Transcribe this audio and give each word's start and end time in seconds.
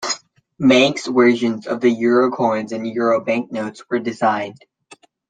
Manx 0.57 1.05
versions 1.05 1.67
of 1.67 1.79
the 1.79 1.91
euro 1.91 2.31
coins 2.31 2.71
and 2.71 2.87
euro 2.87 3.23
banknotes 3.23 3.87
were 3.87 3.99
designed. 3.99 4.65